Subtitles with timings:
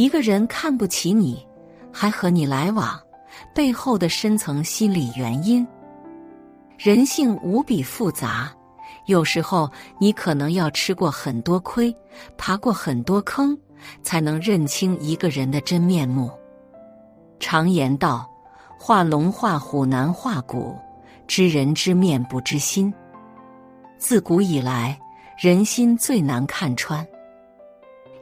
[0.00, 1.46] 一个人看不起你，
[1.92, 2.98] 还和你来往，
[3.54, 5.66] 背后的深层心理原因。
[6.78, 8.50] 人性无比复杂，
[9.04, 11.94] 有时候你可能要吃过很多亏，
[12.38, 13.54] 爬过很多坑，
[14.02, 16.30] 才能认清一个人的真面目。
[17.38, 18.26] 常言道
[18.80, 20.78] ：“画龙画虎难画骨，
[21.26, 22.90] 知人知面不知心。”
[24.00, 24.98] 自古以来，
[25.38, 27.06] 人心最难看穿。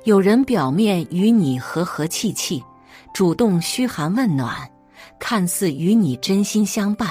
[0.04, 2.62] 有人表面与你和和气气，
[3.12, 4.54] 主动嘘寒问暖，
[5.18, 7.10] 看似与你真心相伴，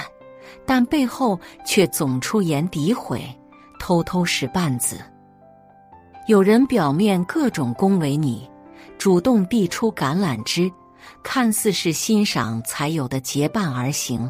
[0.66, 3.22] 但背后却总出言诋毁，
[3.78, 4.98] 偷偷使绊子。
[6.26, 8.48] 有人表面各种恭维你，
[8.98, 10.70] 主动递出橄榄枝，
[11.22, 14.28] 看似是欣赏才有的结伴而行，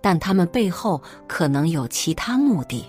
[0.00, 2.84] 但他们背后可能有其他目的。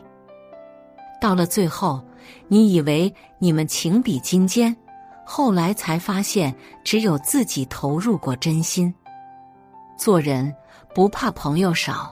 [1.20, 2.02] 到了最后，
[2.48, 4.74] 你以为你们情比金坚。
[5.32, 8.92] 后来才发现，只有自己投入过真心。
[9.96, 10.52] 做人
[10.96, 12.12] 不怕朋友少，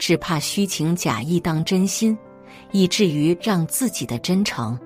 [0.00, 2.18] 只怕虚情假意当真心，
[2.72, 4.76] 以至于让自己的真诚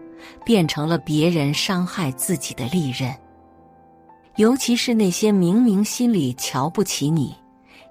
[0.44, 3.16] 变成了别人伤害自己的利刃。
[4.36, 7.34] 尤其是那些明明心里瞧不起你，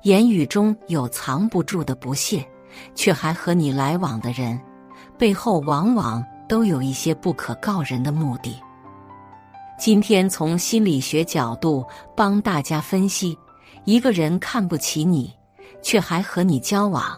[0.04, 2.48] 言语中有藏不住的不屑，
[2.94, 4.62] 却还和你来往的人，
[5.18, 8.56] 背后往往都有一些不可告人的目的。
[9.80, 13.38] 今天从心理学角度帮大家分析，
[13.86, 15.34] 一个人看不起你，
[15.82, 17.18] 却还和你交往，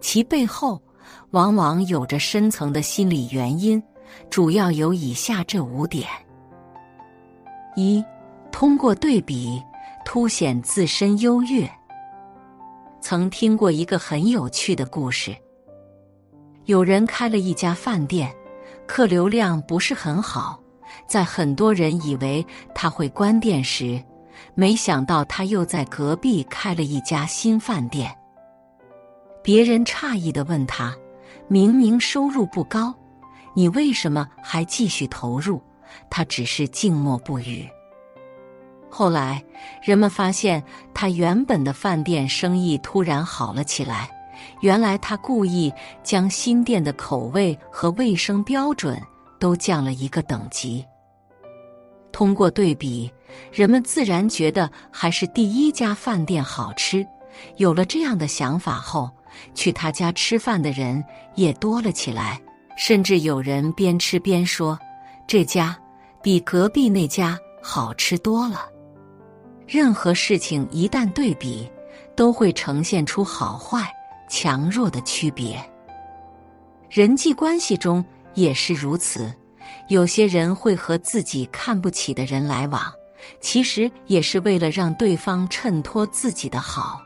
[0.00, 0.82] 其背后
[1.30, 3.80] 往往有着深层的心理原因，
[4.28, 6.08] 主要有以下这五点：
[7.76, 8.04] 一、
[8.50, 9.62] 通过对比
[10.04, 11.70] 凸显自身优越。
[13.00, 15.32] 曾听过一个很有趣的故事，
[16.64, 18.34] 有人开了一家饭店，
[18.84, 20.59] 客流量不是很好。
[21.06, 24.02] 在很多人以为他会关店时，
[24.54, 28.14] 没想到他又在隔壁开了一家新饭店。
[29.42, 30.94] 别人诧异的问他
[31.48, 32.94] ：“明明收入不高，
[33.54, 35.60] 你为什么还继续投入？”
[36.08, 37.68] 他只是静默不语。
[38.88, 39.42] 后来，
[39.82, 40.62] 人们发现
[40.94, 44.10] 他原本的饭店生意突然好了起来，
[44.60, 45.72] 原来他故意
[46.02, 49.00] 将新店的口味和卫生标准。
[49.40, 50.84] 都降了一个等级。
[52.12, 53.10] 通过对比，
[53.52, 57.04] 人们自然觉得还是第一家饭店好吃。
[57.56, 59.10] 有了这样的想法后，
[59.54, 61.02] 去他家吃饭的人
[61.36, 62.40] 也多了起来，
[62.76, 64.78] 甚至有人边吃边说
[65.26, 65.76] ：“这家
[66.20, 68.68] 比隔壁那家好吃多了。”
[69.66, 71.70] 任何事情一旦对比，
[72.16, 73.88] 都会呈现出好坏、
[74.28, 75.56] 强弱的区别。
[76.90, 78.04] 人际关系中。
[78.40, 79.32] 也是如此，
[79.88, 82.82] 有些人会和自己看不起的人来往，
[83.40, 87.00] 其实也是为了让对方衬托自己的好，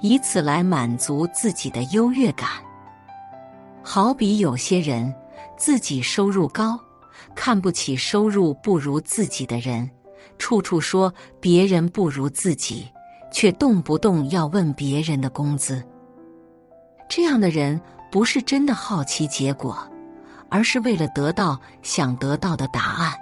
[0.00, 2.48] 以此来满足自己的优越感。
[3.82, 5.14] 好比有些人
[5.56, 6.78] 自己收入高，
[7.34, 9.88] 看不起收入不如自己的人，
[10.38, 12.88] 处处说别人不如自己，
[13.32, 15.82] 却动不动要问别人的工资。
[17.08, 17.80] 这样的人
[18.10, 19.76] 不是真的好奇结果。
[20.50, 23.14] 而是为了得到想得到的答案，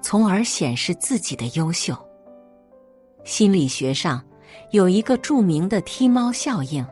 [0.00, 1.96] 从而显示自己的优秀。
[3.24, 4.22] 心理学上
[4.70, 6.86] 有一个著名的踢猫效应，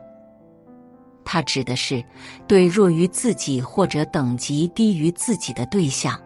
[1.25, 2.03] 它指的是
[2.47, 6.19] 对弱于自己或者等级低于自己的对象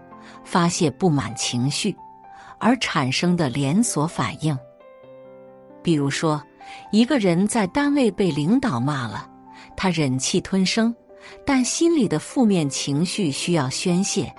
[0.43, 1.95] 发泄不满情绪
[2.59, 4.57] 而产生的连锁反应。
[5.83, 6.41] 比如说，
[6.91, 9.29] 一个人在单位被领导骂了，
[9.75, 10.93] 他忍气吞声。
[11.45, 14.33] 但心里的负面情绪需要宣泄，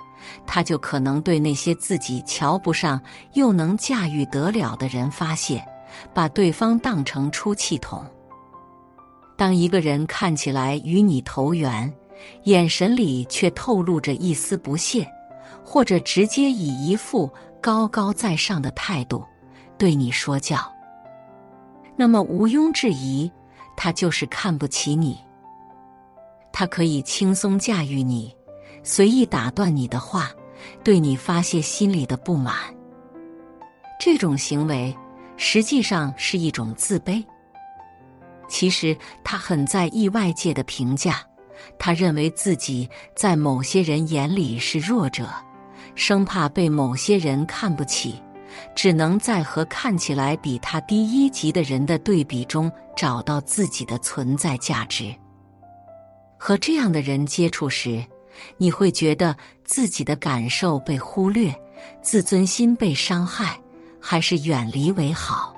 [0.45, 3.01] 他就可能对那些自己瞧不上
[3.33, 5.63] 又能驾驭得了的人发泄，
[6.13, 8.05] 把对方当成出气筒。
[9.35, 11.91] 当一个人看起来与你投缘，
[12.43, 15.05] 眼神里却透露着一丝不屑，
[15.63, 17.29] 或者直接以一副
[17.61, 19.23] 高高在上的态度
[19.77, 20.57] 对你说教，
[21.95, 23.29] 那么毋庸置疑，
[23.75, 25.17] 他就是看不起你。
[26.53, 28.33] 他可以轻松驾驭你，
[28.83, 30.31] 随意打断你的话，
[30.83, 32.55] 对你发泄心里的不满。
[33.99, 34.95] 这种行为
[35.35, 37.21] 实际上是一种自卑。
[38.47, 41.21] 其实他很在意外界的评价，
[41.79, 45.27] 他认为自己在某些人眼里是弱者，
[45.95, 48.21] 生怕被某些人看不起，
[48.75, 55.11] 只能在和看起来比他低一级的人的对比中找到自己的存在价值。
[56.45, 58.03] 和这样的人接触时，
[58.57, 61.55] 你会觉得自己的感受被忽略，
[62.01, 63.57] 自尊心被伤害，
[63.97, 65.55] 还是远离为好。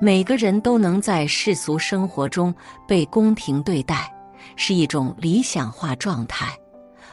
[0.00, 2.52] 每个人都能在世俗生活中
[2.88, 4.12] 被公平对待，
[4.56, 6.58] 是一种理想化状态，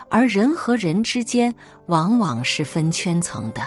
[0.10, 1.54] 而人和人之间
[1.86, 3.62] 往往是分圈层的。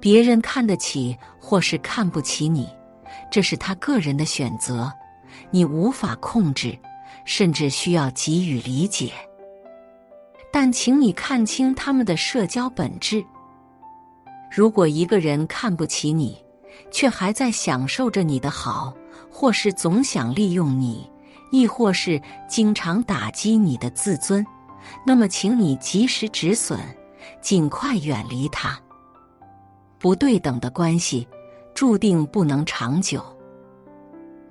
[0.00, 2.66] 别人看得起或是看不起你，
[3.30, 4.90] 这是他个人的选择，
[5.50, 6.74] 你无法控制，
[7.24, 9.12] 甚至需要给予理解。
[10.52, 13.24] 但请你看清他们的社交本质。
[14.54, 16.36] 如果一个人看不起你，
[16.90, 18.92] 却还在享受着你的好，
[19.30, 21.10] 或是总想利用你，
[21.50, 24.44] 亦或是经常打击你的自尊，
[25.06, 26.78] 那么，请你及时止损，
[27.40, 28.78] 尽快远离他。
[29.98, 31.26] 不对等的关系，
[31.74, 33.24] 注定不能长久。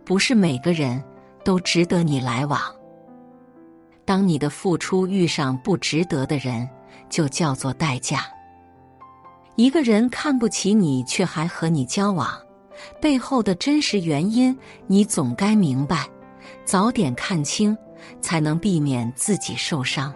[0.03, 1.03] 不是每个人
[1.43, 2.59] 都值得你来往。
[4.05, 6.67] 当你的付出遇上不值得的人，
[7.09, 8.25] 就叫做代价。
[9.55, 12.29] 一个人看不起你，却还和你交往，
[12.99, 14.57] 背后的真实原因，
[14.87, 16.07] 你总该明白，
[16.65, 17.77] 早点看清，
[18.21, 20.13] 才能避免自己受伤。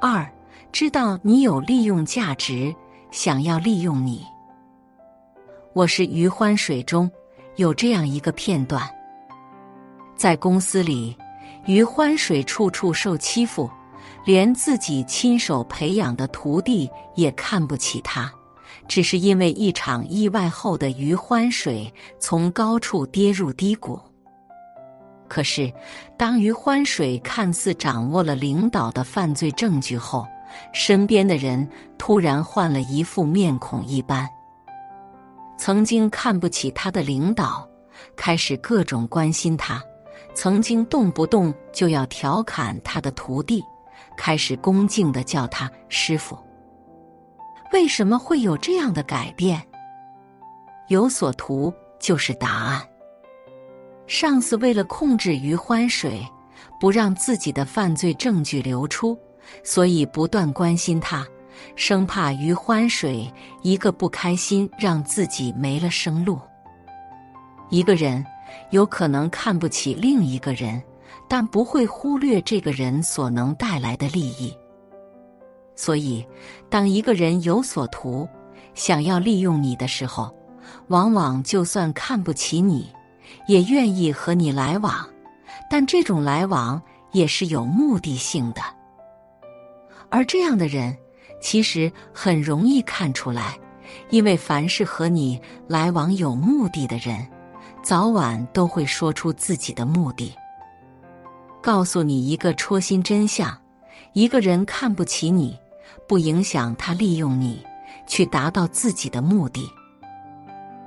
[0.00, 0.28] 二，
[0.72, 2.74] 知道你有利用价值，
[3.10, 4.24] 想要利用你。
[5.74, 7.10] 我是余欢水中
[7.56, 8.88] 有这样一个片段，
[10.18, 11.16] 在公司里，
[11.64, 13.70] 余欢水处处受欺负。
[14.24, 18.30] 连自己亲手培养的徒弟也看不起他，
[18.86, 23.98] 只是因为一场意外后的余欢水从高处跌入低谷。
[25.28, 25.72] 可是，
[26.18, 30.26] 当余欢水看似掌握了领导的犯罪证据后，
[30.74, 31.66] 身边的人
[31.96, 34.28] 突然换了一副面孔一般。
[35.56, 37.66] 曾经看不起他的领导，
[38.14, 39.80] 开始各种关心他；
[40.40, 43.60] 曾经动不动就要调侃他的徒弟。
[44.16, 46.38] 开始恭敬的叫他师傅。
[47.72, 49.60] 为什么会有这样的改变？
[50.86, 52.80] 有所图就是答案。
[54.06, 56.24] 上司为了控制余欢水，
[56.78, 59.18] 不让自己的犯罪证据流出，
[59.64, 61.26] 所以不断关心他，
[61.74, 63.28] 生怕余欢水
[63.62, 66.38] 一个不开心让自己没了生路。
[67.70, 68.24] 一个人
[68.70, 70.82] 有可能看不起另一个人。
[71.30, 74.56] 但不会忽略这个人所能带来的利益。
[75.76, 76.26] 所以，
[76.70, 78.26] 当一个人有所图，
[78.72, 80.34] 想要利用你的时候，
[80.86, 82.88] 往往就算看不起你，
[83.46, 85.06] 也愿意和你来往。
[85.68, 86.80] 但这种来往
[87.12, 88.62] 也是有目的性的。
[90.08, 90.96] 而这样的人，
[91.42, 93.58] 其实很容易看出来，
[94.08, 97.28] 因为凡是和你来往有目的的人，
[97.82, 100.34] 早晚都会说出自己的目的。
[101.60, 103.56] 告诉你一个戳心真相：
[104.12, 105.58] 一个人看不起你，
[106.06, 107.64] 不影响他利用你
[108.06, 109.68] 去达到自己的目的。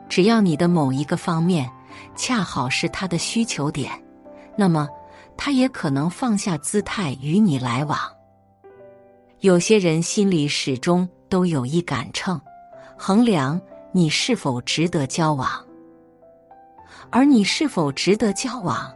[0.07, 1.69] 只要你的某一个方面
[2.15, 3.91] 恰好是他的需求点，
[4.55, 4.87] 那么
[5.37, 7.97] 他也可能放下姿态与你来往。
[9.39, 12.39] 有些人心里始终都有一杆秤，
[12.97, 13.59] 衡量
[13.91, 15.49] 你是否值得交往，
[17.11, 18.91] 而你是否值得交往，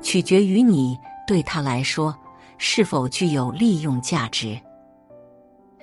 [0.00, 0.98] 取决于你。
[1.26, 2.16] 对他来说，
[2.56, 4.58] 是否具有利用价值？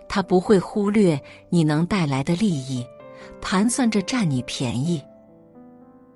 [0.10, 2.84] 他不会忽略你能带来的利益，
[3.42, 5.00] 盘算着占你便宜。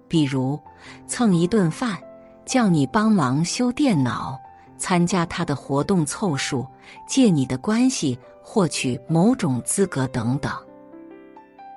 [0.08, 0.60] 比如
[1.06, 1.96] 蹭一顿饭，
[2.44, 4.40] 叫你帮忙修电脑，
[4.80, 6.66] 参加他的活动凑数，
[7.08, 10.52] 借你的关系获取某种资格等等。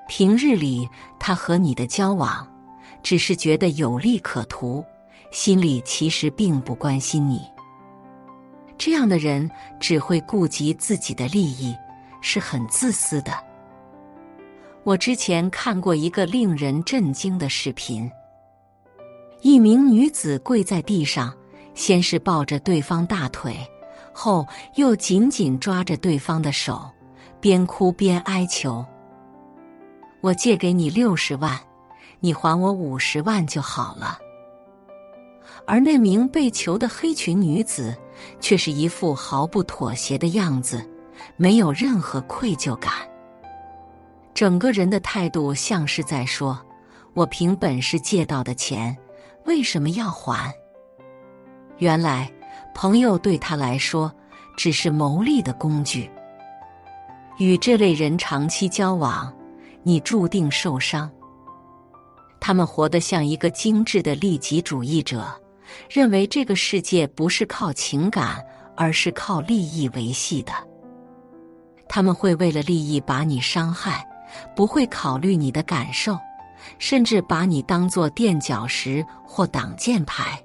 [0.08, 2.46] 平日里他和你的交往，
[3.02, 4.84] 只是觉得有利可图。
[5.30, 7.40] 心里其实并不关心你，
[8.76, 11.74] 这样的人只会顾及自己的利益，
[12.20, 13.32] 是很自私的。
[14.84, 18.10] 我之前看过一个令人震惊的视频：
[19.40, 21.32] 一名女子跪在地上，
[21.72, 23.56] 先是抱着对方大腿，
[24.12, 26.90] 后又紧紧抓着对方的手，
[27.40, 28.84] 边哭边哀求
[30.20, 31.58] ：“我借给你六十万，
[32.22, 34.18] 你还我五十万就好了。”
[35.66, 37.94] 而那名被囚的黑裙女子，
[38.40, 40.82] 却是一副毫不妥协的样子，
[41.36, 42.92] 没有任何愧疚感。
[44.34, 46.58] 整个人的态度像是在说
[47.14, 48.96] ：“我凭本事借到的钱，
[49.44, 50.52] 为什么要还？”
[51.78, 52.32] 原来，
[52.74, 54.12] 朋友对他来说
[54.56, 56.10] 只是牟利的工具。
[57.38, 59.32] 与这类人长期交往，
[59.82, 61.10] 你注定受伤。
[62.44, 65.24] 他们活得像一个精致的利己主义者。
[65.88, 68.44] 认为这个世界不是靠情感，
[68.76, 70.52] 而是靠利益维系的。
[71.88, 74.04] 他们会为了利益把你伤害，
[74.56, 76.18] 不会考虑你的感受，
[76.78, 80.42] 甚至把你当做垫脚石或挡箭牌。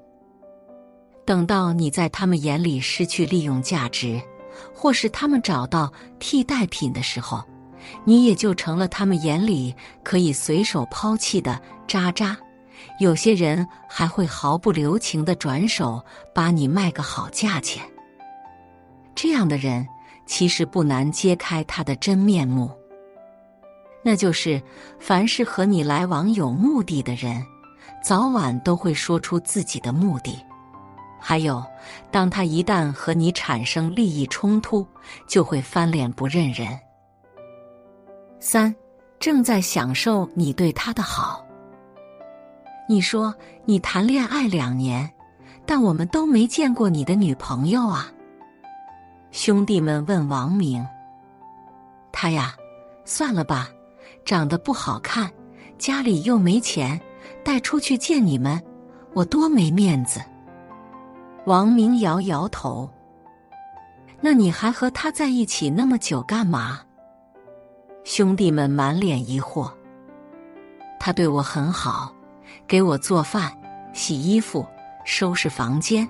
[1.25, 4.21] 等到你在他们眼里失去利用价值，
[4.73, 7.43] 或是他们找到替代品的时候，
[8.03, 12.37] 你也就成了他们眼里可以随手抛弃的渣渣。
[12.99, 16.03] 有些人还会毫不留情的转手
[16.33, 17.83] 把你卖个好价钱。
[19.15, 19.87] 这样的人
[20.25, 22.71] 其实不难揭开他的真面目，
[24.03, 24.61] 那就是
[24.99, 27.43] 凡是和你来往有目的的人，
[28.03, 30.37] 早晚都会说出自己的目的。
[31.19, 31.63] 还有，
[32.11, 34.85] 当他一旦和你产生利益冲突，
[35.27, 36.79] 就会翻脸不认人。
[38.39, 38.73] 三，
[39.19, 41.43] 正在享受你对他的好。
[42.87, 43.33] 你说
[43.65, 45.11] 你谈恋爱两年，
[45.65, 48.11] 但我们都没见过你的女朋友啊。
[49.31, 50.85] 兄弟们问王明
[52.13, 52.55] ：“他呀，
[53.03, 53.67] 算了吧，
[54.23, 55.29] 长得不好看，
[55.77, 56.99] 家里又没钱，
[57.43, 58.61] 带出去见你们，
[59.13, 60.21] 我多没面子。”
[61.45, 62.89] 王明摇摇头
[64.21, 66.79] ：“那你还和他在一起那么久干嘛？”
[68.07, 69.69] 兄弟们满脸疑惑
[70.97, 72.13] ：“他对我很好。”
[72.65, 73.51] 给我做饭、
[73.93, 74.65] 洗衣服、
[75.03, 76.07] 收拾房间，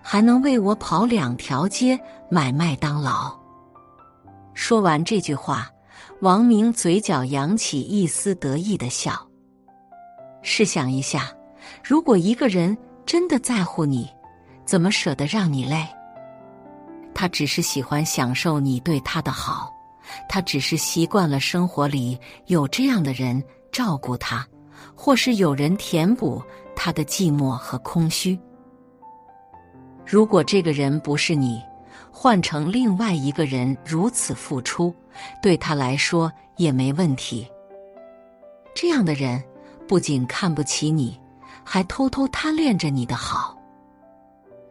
[0.00, 1.98] 还能为我跑两条街
[2.30, 3.36] 买麦当劳。
[4.54, 5.68] 说完这句话，
[6.20, 9.20] 王明嘴角扬起一丝得意的笑。
[10.42, 11.32] 试想一下，
[11.82, 14.08] 如果一个人真的在乎你，
[14.64, 15.84] 怎么舍得让你累？
[17.12, 19.72] 他只是喜欢享受你对他的好，
[20.28, 24.46] 他只是习惯了生活里有这样的人照顾他。
[24.94, 26.42] 或是有人填补
[26.76, 28.38] 他的寂寞和空虚。
[30.06, 31.60] 如果这个人不是你，
[32.10, 34.94] 换成另外一个人如此付出，
[35.40, 37.46] 对他来说也没问题。
[38.74, 39.42] 这样的人
[39.88, 41.18] 不仅看不起你，
[41.64, 43.56] 还偷偷贪恋着你的好。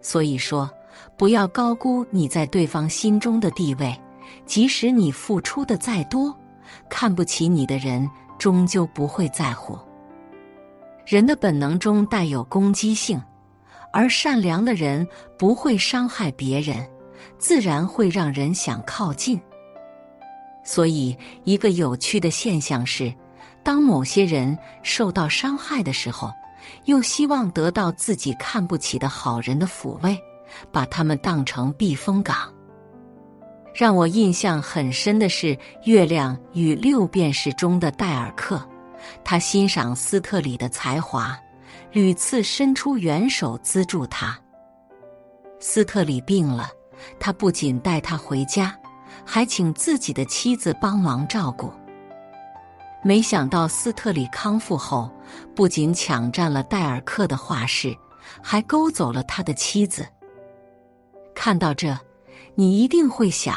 [0.01, 0.69] 所以说，
[1.17, 3.99] 不要高估你在对方心中的地位。
[4.45, 6.35] 即使你付出的再多，
[6.89, 9.77] 看不起你的人终究不会在乎。
[11.05, 13.21] 人的本能中带有攻击性，
[13.91, 15.07] 而善良的人
[15.37, 16.87] 不会伤害别人，
[17.37, 19.39] 自然会让人想靠近。
[20.63, 23.11] 所以，一个有趣的现象是，
[23.63, 26.31] 当某些人受到伤害的时候，
[26.85, 30.15] 又希望得到自己看不起的好人的抚慰，
[30.71, 32.53] 把他们当成避风港。
[33.73, 38.61] 让我印象很深的是《月亮与六便士》中的戴尔克。
[39.23, 41.37] 他欣赏斯特里的才华，
[41.91, 44.37] 屡次伸出援手资助他。
[45.59, 46.69] 斯特里病了，
[47.19, 48.77] 他不仅带他回家，
[49.25, 51.71] 还请自己的妻子帮忙照顾。
[53.01, 55.09] 没想到斯特里康复后，
[55.55, 57.95] 不仅抢占了戴尔克的画室，
[58.41, 60.05] 还勾走了他的妻子。
[61.33, 61.97] 看到这，
[62.59, 63.55] 你一定会想，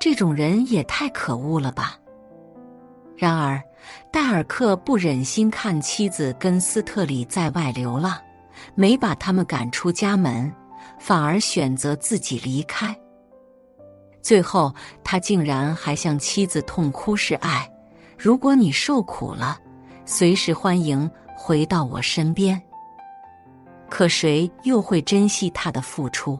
[0.00, 1.98] 这种人也太可恶了吧？
[3.16, 3.60] 然而。
[4.12, 8.16] 戴尔克不忍心看妻子跟斯特里在外流浪，
[8.74, 10.52] 没把他们赶出家门，
[11.00, 12.94] 反而选择自己离开。
[14.22, 17.68] 最后，他竟然还向妻子痛哭示爱
[18.16, 19.58] ：“如果你受苦了，
[20.04, 22.60] 随时欢迎回到我身边。”
[23.88, 26.38] 可谁又会珍惜他的付出？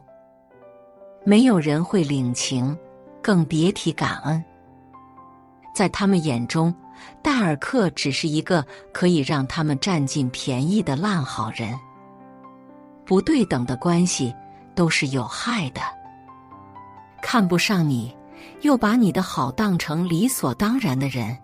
[1.29, 2.75] 没有人会领情，
[3.23, 4.43] 更别提感恩。
[5.75, 6.75] 在他们眼中。
[7.23, 11.79] 戴尔克只是一个可以让他们占尽便宜的烂好人。
[13.05, 14.35] 不对等的关系
[14.75, 15.81] 都是有害的。
[17.23, 18.17] 看不上你，
[18.63, 21.39] 又把你的好当成理所当然的人，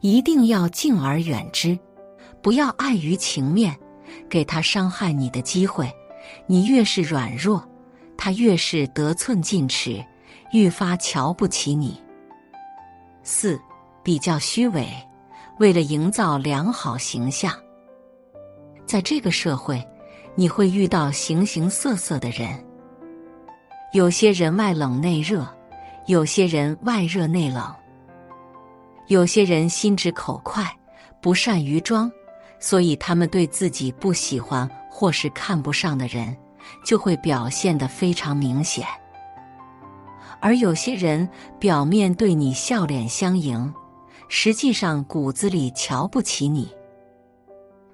[0.00, 1.76] 一定要敬而远之，
[2.40, 3.76] 不要碍于情面，
[4.28, 5.90] 给他伤害你的机会。
[6.46, 7.68] 你越是软弱，
[8.22, 10.04] 他越是得寸进尺，
[10.52, 11.98] 愈发瞧不起你。
[13.22, 13.58] 四。
[14.02, 14.88] 比较虚伪，
[15.58, 17.54] 为了营造良好形象，
[18.86, 19.86] 在这个社会，
[20.34, 22.48] 你会遇到形形色色的人。
[23.92, 25.46] 有些人外冷内热，
[26.06, 27.62] 有些人外热内冷，
[29.08, 30.64] 有些人心直口快，
[31.20, 32.10] 不善于装，
[32.58, 36.34] 所以他们对自己不喜欢或是看不上的人，
[36.84, 38.86] 就会表现得非常明显。
[40.40, 43.72] 而有些人表面对你笑脸相迎。
[44.32, 46.72] 实际上骨子里瞧不起你，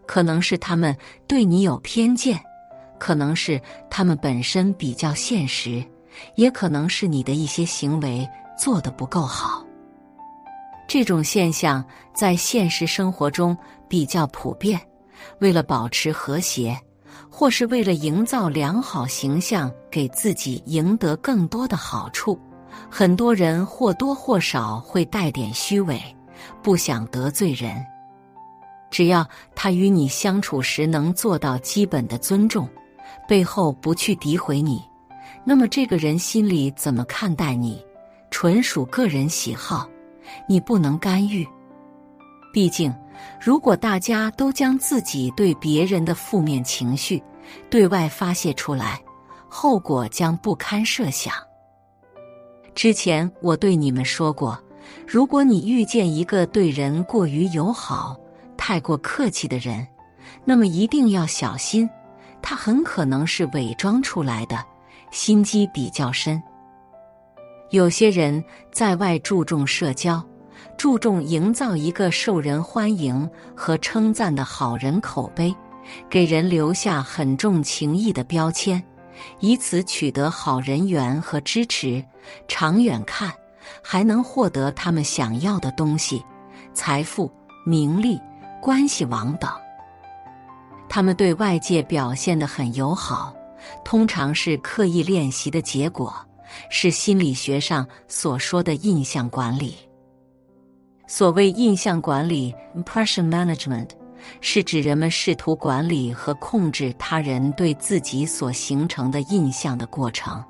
[0.04, 0.94] 可能是他们
[1.26, 2.38] 对你有偏见，
[2.98, 3.58] 可能是
[3.88, 5.82] 他们本身比较现实，
[6.34, 9.64] 也可能是你的一些行为做得不够好。
[10.86, 11.82] 这种现象
[12.14, 13.56] 在现实生活中
[13.88, 14.78] 比较普遍。
[15.38, 16.78] 为了保持和谐，
[17.30, 22.38] 或是为了营造良好形象，给自己赢得更多的好处，
[22.90, 26.00] 很多人或多或少会带点虚伪，
[26.62, 27.84] 不想得罪人。
[28.90, 32.68] 只要他与你相处时能做到基本的尊重，
[33.28, 34.82] 背后不去诋毁你，
[35.44, 37.84] 那么这个人心里怎么看待你，
[38.30, 39.88] 纯属个人喜好。
[40.48, 41.46] 你不能干预，
[42.52, 42.92] 毕竟，
[43.40, 47.22] 如果大家都将自己对别人的负面情绪
[47.70, 49.00] 对外发泄出来，
[49.48, 51.34] 后果将不堪设想。
[52.74, 54.58] 之前我对你们说过，
[55.06, 58.16] 如果你遇见一个对人过于友好、
[58.56, 59.86] 太过客气的人，
[60.44, 61.88] 那么一定要小心，
[62.42, 64.62] 他很可能是伪装出来的，
[65.10, 66.42] 心机比较深。
[67.70, 70.22] 有些人在外注重社交，
[70.76, 75.54] 注重营造一个受人欢迎和称赞的好人口碑，
[76.08, 78.82] 给人留下很重情义的标签，
[79.40, 82.04] 以此取得好人缘和支持。
[82.48, 83.32] 长远看，
[83.82, 86.24] 还能获得他们想要的东西：
[86.74, 87.30] 财富、
[87.64, 88.20] 名利、
[88.60, 89.50] 关系网等。
[90.88, 93.34] 他们对外界表现得很友好，
[93.84, 96.14] 通常是刻意练习的结果。
[96.70, 99.76] 是心理学上所说的印象管理。
[101.06, 103.90] 所谓印象管理 （impression management），
[104.40, 110.42] 是指人们试图管理和控制他人对自己所形成的印象的过程，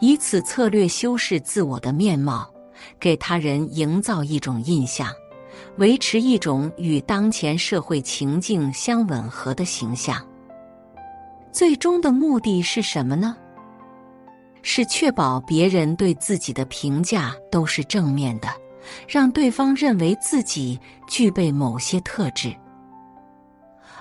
[0.00, 2.50] 以此策略修饰自我的面貌，
[2.98, 5.08] 给他人营造一种印象，
[5.76, 10.20] 维持一种与当前社会情境相吻合的形象。
[11.52, 13.36] 最终的目的是什么呢？
[14.62, 18.48] 是确保别人对自己的评价都是正面的，
[19.06, 22.54] 让对方认为自己具备某些特质。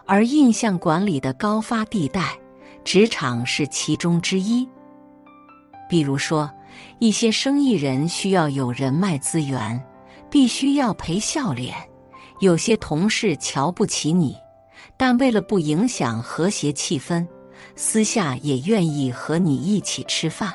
[0.06, 2.38] 而印象管理的高发地带，
[2.84, 4.68] 职场是其中之一。
[5.88, 6.50] 比如说，
[7.00, 9.84] 一些生意人需要有人脉资源，
[10.30, 11.74] 必须要赔笑脸；
[12.40, 14.36] 有些同事瞧不起你，
[14.98, 17.28] 但为了不影响和谐气氛。
[17.76, 20.54] 私下也愿意和你一起吃饭。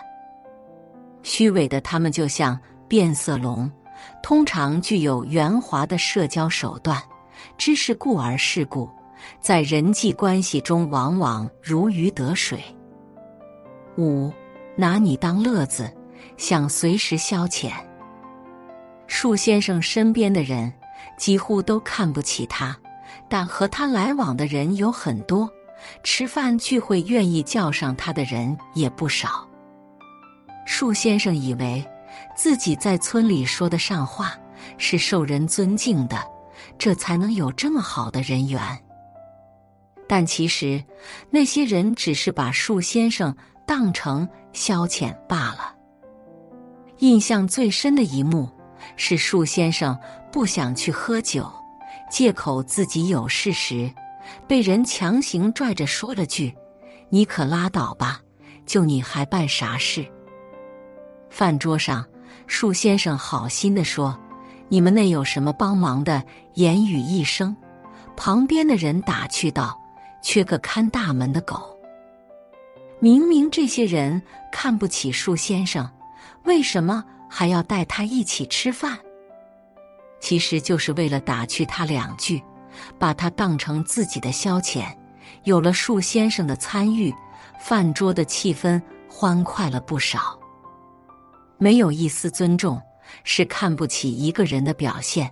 [1.22, 2.58] 虚伪的他们就像
[2.88, 3.70] 变色龙，
[4.22, 7.02] 通常具有圆滑的社交手段，
[7.58, 8.88] 知世故而世故，
[9.40, 12.60] 在人际关系中往往如鱼得水。
[13.96, 14.32] 五，
[14.76, 15.92] 拿你当乐子，
[16.36, 17.70] 想随时消遣。
[19.06, 20.72] 树先生身边的人
[21.16, 22.76] 几乎都看不起他，
[23.28, 25.48] 但和他来往的人有很多。
[26.02, 29.46] 吃饭聚会愿意叫上他的人也不少。
[30.64, 31.84] 树先生以为
[32.36, 34.36] 自己在村里说得上话，
[34.78, 36.18] 是受人尊敬的，
[36.78, 38.60] 这才能有这么好的人缘。
[40.06, 40.84] 但其实
[41.30, 43.34] 那些人只是把树先生
[43.66, 45.74] 当成消遣罢了。
[46.98, 48.48] 印象最深的一幕
[48.96, 49.98] 是树先生
[50.30, 51.50] 不想去喝酒，
[52.10, 53.90] 借口自己有事时。
[54.46, 56.54] 被人强行拽着说了句
[57.10, 58.20] ：“你可拉倒吧，
[58.64, 60.06] 就你还办啥事？”
[61.34, 62.06] 饭桌上，
[62.46, 64.16] 树先生好心的说
[64.70, 66.22] ：“你们那有什么帮忙的？”
[66.54, 67.56] 言语一声，
[68.16, 69.76] 旁边的人打趣道
[70.22, 71.76] ：“缺个看大门的狗。”
[73.02, 75.90] 明明这些人看不起树先生，
[76.44, 78.96] 为什么还要带他一起吃饭？
[80.20, 82.40] 其实就是为了打趣他两句。
[82.96, 84.86] 把他当成自己的消遣，
[85.42, 87.12] 有了树先生的参与，
[87.58, 90.38] 饭桌的气氛欢快了不少。
[91.58, 92.80] 没有一丝尊重，
[93.22, 95.26] 是看不起一个人的表现；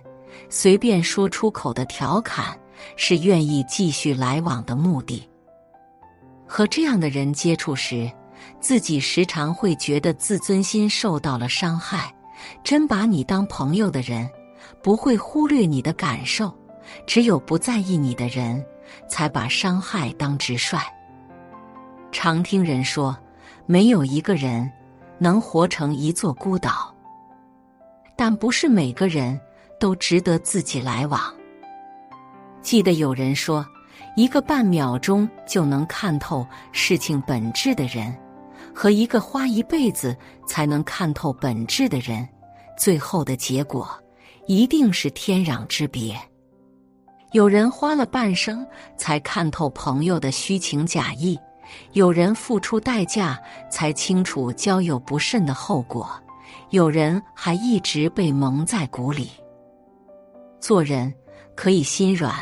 [0.49, 2.57] 随便说出口的调侃，
[2.95, 5.27] 是愿意继续来往的目的。
[6.45, 8.11] 和这样的人接触时，
[8.59, 12.13] 自己时常会觉得自尊心受到了伤害。
[12.63, 14.29] 真把你当朋友的人，
[14.81, 16.53] 不会忽略你的感受。
[17.07, 18.63] 只有不在意你的人，
[19.07, 20.77] 才把伤害当直率。
[22.11, 23.17] 常听人说，
[23.65, 24.69] 没有一个人
[25.23, 26.93] 能活成一座孤岛，
[28.13, 29.39] 但不是每个人
[29.79, 31.33] 都值得自己来往。
[32.61, 33.65] 记得有人说，
[34.17, 38.13] 一个半秒钟就能看透事情本质的人，
[38.75, 40.13] 和一个花一辈子
[40.45, 42.27] 才能看透本质的人，
[42.77, 43.89] 最后的结果
[44.45, 46.19] 一定是天壤之别。
[47.31, 51.39] 有人花了半生才看透朋友的虚情假意，
[51.93, 56.09] 有人付出代价才清楚交友不慎的后果，
[56.69, 59.29] 有人还一直被蒙在鼓里。
[60.59, 61.13] 做人
[61.55, 62.33] 可以心软，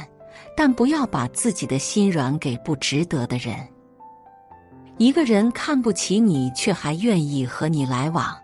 [0.56, 3.56] 但不要把自己的心软给不值得的人。
[4.98, 8.38] 一个人看不起你，却还愿意和你来往，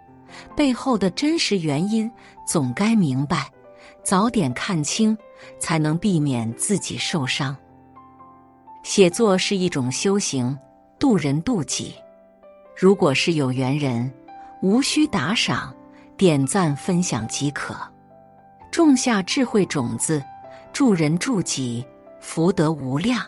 [0.56, 2.12] 背后的真实原因
[2.47, 3.50] 总该明白，
[4.04, 5.15] 早点看清，
[5.60, 7.56] 才能避免自己受伤。
[8.82, 10.58] 写作是一种修行，
[11.00, 11.96] 渡人渡己。
[12.76, 14.12] 如果是有缘人，
[14.62, 15.74] 无需打赏。
[16.18, 17.76] 点赞分享即可，
[18.72, 20.20] 种下智慧种子，
[20.74, 21.86] 助人助己，
[22.20, 23.24] 福德无量。